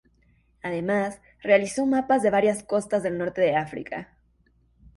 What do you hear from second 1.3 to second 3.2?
realizó mapas de varias costas del